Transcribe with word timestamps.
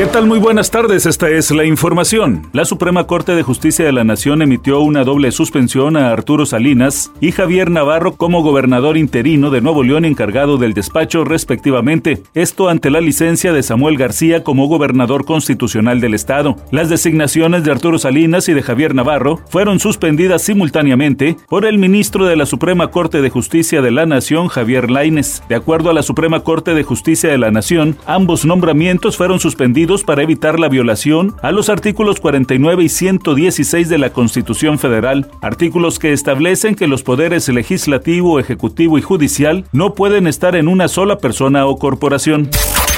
¿Qué 0.00 0.06
tal? 0.06 0.26
Muy 0.26 0.38
buenas 0.38 0.70
tardes, 0.70 1.04
esta 1.04 1.28
es 1.28 1.50
la 1.50 1.66
información. 1.66 2.48
La 2.54 2.64
Suprema 2.64 3.06
Corte 3.06 3.34
de 3.34 3.42
Justicia 3.42 3.84
de 3.84 3.92
la 3.92 4.02
Nación 4.02 4.40
emitió 4.40 4.80
una 4.80 5.04
doble 5.04 5.30
suspensión 5.30 5.94
a 5.98 6.10
Arturo 6.10 6.46
Salinas 6.46 7.12
y 7.20 7.32
Javier 7.32 7.70
Navarro 7.70 8.16
como 8.16 8.42
gobernador 8.42 8.96
interino 8.96 9.50
de 9.50 9.60
Nuevo 9.60 9.82
León 9.82 10.06
encargado 10.06 10.56
del 10.56 10.72
despacho 10.72 11.24
respectivamente, 11.24 12.22
esto 12.32 12.70
ante 12.70 12.88
la 12.88 13.02
licencia 13.02 13.52
de 13.52 13.62
Samuel 13.62 13.98
García 13.98 14.42
como 14.42 14.68
gobernador 14.68 15.26
constitucional 15.26 16.00
del 16.00 16.14
estado. 16.14 16.56
Las 16.70 16.88
designaciones 16.88 17.64
de 17.64 17.70
Arturo 17.70 17.98
Salinas 17.98 18.48
y 18.48 18.54
de 18.54 18.62
Javier 18.62 18.94
Navarro 18.94 19.40
fueron 19.50 19.80
suspendidas 19.80 20.40
simultáneamente 20.40 21.36
por 21.46 21.66
el 21.66 21.76
ministro 21.76 22.24
de 22.24 22.36
la 22.36 22.46
Suprema 22.46 22.90
Corte 22.90 23.20
de 23.20 23.28
Justicia 23.28 23.82
de 23.82 23.90
la 23.90 24.06
Nación, 24.06 24.48
Javier 24.48 24.90
Laines. 24.90 25.42
De 25.50 25.56
acuerdo 25.56 25.90
a 25.90 25.92
la 25.92 26.02
Suprema 26.02 26.40
Corte 26.40 26.72
de 26.72 26.84
Justicia 26.84 27.28
de 27.28 27.36
la 27.36 27.50
Nación, 27.50 27.98
ambos 28.06 28.46
nombramientos 28.46 29.18
fueron 29.18 29.40
suspendidos 29.40 29.89
para 29.98 30.22
evitar 30.22 30.60
la 30.60 30.68
violación 30.68 31.34
a 31.42 31.50
los 31.50 31.68
artículos 31.68 32.20
49 32.20 32.84
y 32.84 32.88
116 32.88 33.88
de 33.88 33.98
la 33.98 34.12
Constitución 34.12 34.78
Federal, 34.78 35.28
artículos 35.42 35.98
que 35.98 36.12
establecen 36.12 36.76
que 36.76 36.86
los 36.86 37.02
poderes 37.02 37.48
legislativo, 37.48 38.38
ejecutivo 38.38 38.98
y 38.98 39.02
judicial 39.02 39.64
no 39.72 39.94
pueden 39.94 40.28
estar 40.28 40.54
en 40.54 40.68
una 40.68 40.86
sola 40.86 41.18
persona 41.18 41.66
o 41.66 41.76
corporación. 41.76 42.48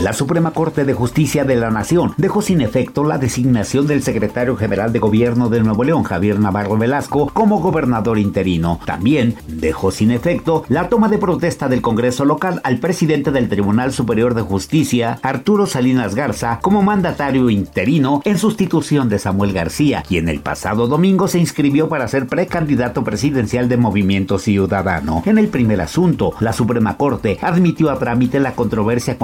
La 0.03 0.13
Suprema 0.13 0.51
Corte 0.51 0.85
de 0.85 0.95
Justicia 0.95 1.45
de 1.45 1.55
la 1.55 1.71
Nación 1.71 2.13
dejó 2.17 2.43
sin 2.43 2.61
efecto 2.61 3.05
la 3.05 3.19
designación 3.19 3.87
del 3.87 4.03
secretario 4.03 4.57
general 4.57 4.93
de 4.93 4.99
Gobierno 4.99 5.49
de 5.49 5.61
Nuevo 5.61 5.85
León, 5.85 6.03
Javier 6.03 6.41
Navarro 6.41 6.77
Velasco, 6.77 7.31
como 7.33 7.61
gobernador 7.61 8.19
interino. 8.19 8.81
También 8.85 9.37
dejó 9.47 9.93
sin 9.93 10.11
efecto 10.11 10.65
la 10.69 10.89
toma 10.89 11.09
de 11.09 11.19
protesta 11.19 11.69
del 11.69 11.83
Congreso 11.83 12.25
local 12.25 12.61
al 12.65 12.81
presidente 12.81 13.31
del 13.31 13.49
Tribunal 13.49 13.93
Superior 13.93 14.35
de 14.35 14.43
Justicia, 14.43 15.21
Arturo 15.23 15.67
Salinas 15.67 16.17
Garza, 16.17 16.59
como 16.61 16.83
mandatario 16.83 17.49
interino 17.49 18.23
en 18.25 18.39
sustitución 18.39 19.09
de 19.09 19.21
Samuel 19.21 19.53
García, 19.53 20.03
quien 20.03 20.29
el 20.29 20.41
pasado 20.41 20.89
domingo 20.89 21.29
se 21.29 21.39
inscribió 21.39 21.89
para 21.89 22.09
ser 22.09 22.27
precandidato 22.27 23.05
presidencial 23.05 23.69
de 23.69 23.77
Movimiento 23.77 24.41
Ciudadano. 24.41 25.23
En 25.27 25.39
el 25.39 25.47
primer 25.47 25.81
asunto, 25.81 26.33
la 26.41 26.53
Suprema 26.53 26.97
Corte 26.97 27.39
admitió 27.41 27.89
a 27.89 28.01
trámite 28.01 28.41
la 28.41 28.55
controversia 28.57 29.17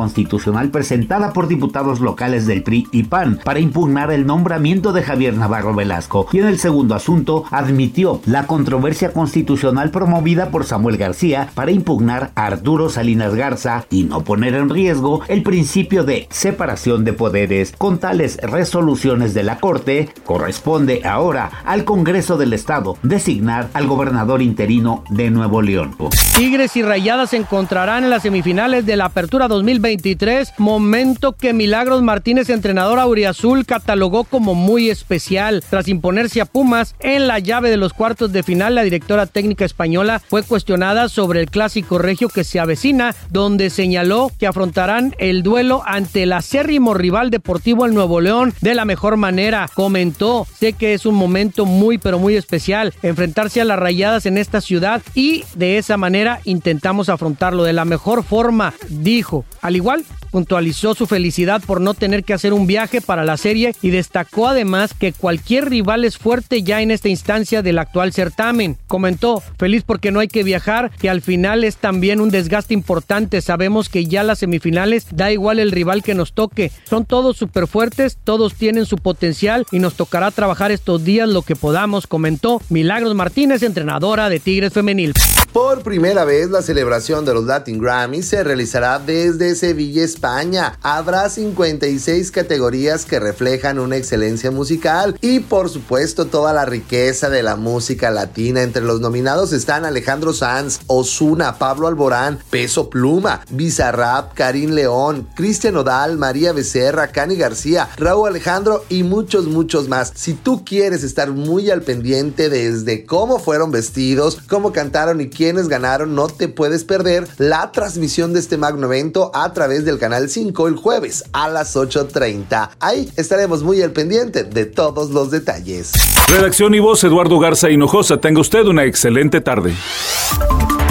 presentada 0.71 1.33
por 1.33 1.49
diputados 1.49 2.01
locales 2.01 2.47
del 2.47 2.63
PRI 2.63 2.87
y 2.93 3.05
PAN 3.05 3.41
para 3.45 3.61
impugnar 3.61 4.11
el 4.11 4.27
nombramiento 4.27 4.93
de 4.93 5.03
Javier 5.03 5.35
Navarro 5.35 5.75
Velasco 5.75 6.27
y 6.33 6.39
en 6.39 6.47
el 6.47 6.59
segundo 6.59 6.95
asunto 6.95 7.45
admitió 7.51 8.21
la 8.27 8.47
controversia 8.47 9.13
constitucional 9.13 9.91
promovida 9.91 10.51
por 10.51 10.65
Samuel 10.65 10.97
García 10.97 11.51
para 11.55 11.71
impugnar 11.71 12.31
a 12.35 12.47
Arturo 12.47 12.91
Salinas 12.91 13.35
Garza 13.35 13.85
y 13.91 14.05
no 14.05 14.25
poner 14.25 14.55
en 14.55 14.71
riesgo 14.71 15.23
el 15.29 15.43
principio 15.43 16.05
de 16.05 16.27
separación 16.31 17.05
de 17.05 17.13
poderes. 17.13 17.73
Con 17.77 17.99
tales 17.99 18.39
resoluciones 18.39 19.35
de 19.35 19.43
la 19.43 19.59
Corte, 19.59 20.09
corresponde 20.25 21.03
ahora 21.05 21.51
al 21.65 21.85
Congreso 21.85 22.37
del 22.37 22.53
Estado 22.53 22.97
designar 23.03 23.69
al 23.75 23.87
gobernador 23.87 24.43
interino 24.43 25.05
de 25.11 25.31
Nuevo 25.31 25.63
León. 25.63 25.97
Tigres 26.37 26.77
y 26.77 26.83
Rayadas 26.83 27.31
se 27.31 27.37
encontrarán 27.37 28.05
en 28.05 28.11
las 28.11 28.23
semifinales 28.23 28.87
de 28.87 28.97
la 28.97 29.07
Apertura 29.07 29.49
2023 29.49 30.53
momento 30.59 31.33
que 31.33 31.53
Milagros 31.53 32.03
Martínez, 32.03 32.51
entrenador 32.51 32.99
auriazul, 32.99 33.67
catalogó 33.67 34.25
como 34.25 34.55
muy 34.55 34.91
especial. 34.91 35.63
Tras 35.69 35.89
imponerse 35.89 36.41
a 36.41 36.47
Pumas 36.47 36.95
en 37.01 37.27
la 37.27 37.39
llave 37.39 37.71
de 37.71 37.77
los 37.77 37.93
cuartos 37.93 38.33
de 38.33 38.43
final, 38.43 38.75
la 38.75 38.83
directora 38.83 39.27
técnica 39.27 39.65
española 39.65 40.21
fue 40.29 40.43
cuestionada 40.43 41.09
sobre 41.09 41.41
el 41.41 41.51
clásico 41.51 41.99
regio 41.99 42.29
que 42.29 42.45
se 42.45 42.61
avecina, 42.61 43.15
donde 43.31 43.71
señaló 43.71 44.31
que 44.39 44.47
afrontarán 44.47 45.15
el 45.19 45.43
duelo 45.43 45.83
ante 45.87 46.25
el 46.25 46.33
acérrimo 46.33 46.95
rival 46.95 47.31
deportivo 47.31 47.87
el 47.87 47.95
Nuevo 47.95 48.21
León 48.21 48.55
de 48.61 48.75
la 48.75 48.85
mejor 48.85 49.17
manera. 49.17 49.69
Comentó, 49.75 50.47
sé 50.59 50.73
que 50.73 50.95
es 50.95 51.07
un 51.07 51.15
momento 51.15 51.67
muy 51.67 51.99
pero 51.99 52.19
muy 52.19 52.37
especial 52.37 52.95
enfrentarse 53.03 53.61
a 53.61 53.65
las 53.65 53.79
rayadas 53.79 54.27
en 54.27 54.39
esta 54.39 54.61
ciudad 54.61 55.03
y 55.15 55.45
de 55.55 55.79
esa 55.79 55.97
manera 55.97 56.41
intentamos 56.45 57.09
afrontarlo 57.09 57.65
de 57.65 57.73
la 57.73 57.85
mejor 57.85 58.25
forma, 58.25 58.75
dijo. 58.89 59.45
Al 59.61 59.77
igual 59.77 60.05
puntualizó 60.31 60.95
su 60.95 61.07
felicidad 61.07 61.63
por 61.65 61.81
no 61.81 61.95
tener 61.95 62.25
que 62.25 62.35
hacer 62.35 62.53
un 62.53 62.67
viaje 62.67 63.01
para 63.01 63.25
la 63.25 63.37
serie 63.37 63.75
y 63.83 63.91
destacó 63.91 64.49
además 64.49 64.95
que 64.95 65.13
cualquier 65.13 65.69
rival 65.69 66.05
es 66.05 66.19
fuerte 66.19 66.63
ya 66.63 66.83
en 66.83 66.91
esta 66.91 67.09
instancia 67.09 67.63
del 67.63 67.79
actual 67.79 68.13
certamen. 68.13 68.77
Comentó, 68.87 69.43
feliz 69.59 69.83
porque 69.85 70.11
no 70.11 70.21
hay 70.21 70.29
que 70.29 70.45
viajar, 70.45 70.91
que 70.99 71.11
al 71.11 71.23
final 71.23 71.65
es 71.65 71.77
también 71.77 72.21
un 72.21 72.31
desgaste 72.31 72.75
importante. 72.75 73.41
Sabemos 73.41 73.89
que 73.89 74.07
ya 74.07 74.23
las 74.23 74.39
semifinales 74.39 75.07
da 75.13 75.33
igual 75.33 75.59
el 75.59 75.73
rival 75.73 76.03
que 76.03 76.15
nos 76.15 76.33
toque. 76.33 76.71
Son 76.89 77.05
todos 77.05 77.37
súper 77.37 77.67
fuertes, 77.67 78.19
todos 78.23 78.55
tienen 78.55 78.87
su 78.87 78.97
potencial 78.97 79.67
y 79.71 79.79
nos 79.79 79.95
tocará 79.95 80.31
trabajar 80.31 80.71
estos 80.71 81.05
días 81.05 81.29
lo 81.29 81.43
que 81.43 81.57
podamos, 81.57 82.07
comentó 82.07 82.61
Milagros 82.69 83.15
Martínez, 83.15 83.63
entrenadora 83.63 84.29
de 84.29 84.41
Tigres 84.41 84.73
Femenil. 84.73 85.15
Por 85.53 85.83
primera 85.83 86.25
vez, 86.25 86.51
la 86.51 86.61
celebración 86.61 87.25
de 87.25 87.33
los 87.33 87.45
Latin 87.45 87.79
Grammys 87.79 88.29
se 88.29 88.45
realizará 88.45 88.99
desde 88.99 89.55
Sevilla, 89.55 90.05
España. 90.05 90.79
Habrá 90.83 91.31
56 91.31 92.31
categorías 92.31 93.07
que 93.07 93.19
reflejan 93.19 93.79
una 93.79 93.97
excelencia 93.97 94.51
musical 94.51 95.17
y, 95.23 95.41
por 95.41 95.71
supuesto, 95.71 96.27
toda 96.27 96.53
la 96.53 96.67
riqueza 96.67 97.31
de 97.31 97.43
la 97.43 97.57
música 97.57 98.11
latina. 98.11 98.63
Entre 98.63 98.83
los 98.83 99.01
nominados 99.01 99.53
están 99.55 99.87
Alejandro 99.87 100.35
Sanz, 100.35 100.81
Osuna, 100.87 101.57
Pablo 101.59 101.89
Alborán, 101.89 102.39
Peso 102.51 102.91
Pluma, 102.91 103.41
Bizarrap, 103.51 104.35
Karim 104.35 104.73
León, 104.73 105.27
Cristian 105.35 105.77
Odal, 105.77 106.19
María 106.19 106.53
Becerra, 106.53 107.09
Cani 107.09 107.37
García, 107.37 107.89
Raúl 107.97 108.29
Alejandro 108.29 108.85
y 108.91 109.03
muchos, 109.03 109.47
muchos 109.47 109.89
más. 109.89 110.13
Si 110.15 110.35
tú 110.35 110.63
quieres 110.63 111.03
estar 111.03 111.31
muy 111.31 111.71
al 111.71 111.81
pendiente 111.81 112.51
desde 112.51 113.07
cómo 113.07 113.39
fueron 113.39 113.71
vestidos, 113.71 114.39
cómo 114.47 114.73
cantaron 114.73 115.23
y 115.23 115.38
quienes 115.39 115.69
ganaron, 115.69 116.17
no 116.17 116.27
te 116.27 116.49
puedes 116.49 116.83
perder 116.83 117.29
la 117.39 117.71
transmisión 117.71 118.33
de 118.33 118.41
este 118.41 118.57
magno 118.57 118.89
evento 118.89 119.31
a 119.33 119.53
través 119.53 119.85
del 119.85 119.97
canal 119.97 120.29
5 120.29 120.67
el 120.67 120.75
jueves 120.75 121.23
a 121.33 121.49
las 121.49 121.77
8.30. 121.77 122.71
Ahí 122.81 123.09
estaremos 123.17 123.63
muy 123.63 123.81
al 123.81 123.93
pendiente 123.93 124.43
de 124.43 124.67
todos 124.67 125.11
los 125.11 125.31
detalles. 125.31 125.93
Redacción 126.27 126.75
y 126.75 126.81
voz 126.81 127.05
Eduardo 127.05 127.39
Garza 127.39 127.71
Hinojosa. 127.71 128.17
Tenga 128.17 128.41
usted 128.41 128.65
una 128.65 128.83
excelente 128.83 129.41
tarde. 129.41 129.77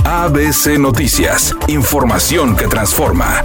ABC 0.05 0.79
Noticias. 0.79 1.53
Información 1.67 2.55
que 2.55 2.67
transforma. 2.67 3.41